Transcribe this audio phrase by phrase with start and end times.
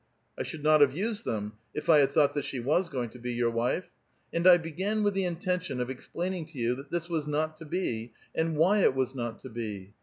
[0.39, 3.19] "I should not have used them, if I had thought that she was going to
[3.19, 3.91] be your wife.
[4.33, 7.65] And I began witli the ii.tentiou of explaining to you that this was not to
[7.65, 9.93] be, and why it was not to be.